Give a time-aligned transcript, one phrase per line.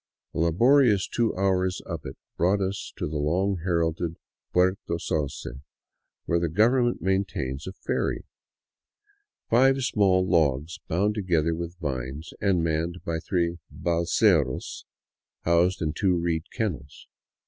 [0.33, 4.17] A laborious two hours up it brought us to the long heralded
[4.51, 5.45] Puerto Sauce,
[6.25, 8.25] where the government maintains a" ferry,"—
[9.51, 14.85] five small logs bound together with vines and manned by three halseros
[15.43, 17.05] housed in two reed kennels.